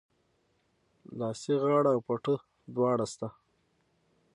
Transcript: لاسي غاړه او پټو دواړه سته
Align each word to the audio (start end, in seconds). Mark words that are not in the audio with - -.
لاسي 1.19 1.53
غاړه 1.63 1.89
او 1.95 1.99
پټو 2.07 2.35
دواړه 2.75 3.05
سته 3.13 3.27